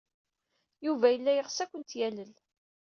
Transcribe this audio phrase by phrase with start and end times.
[0.85, 2.33] Yuba yella yeɣs ad kent-yalel.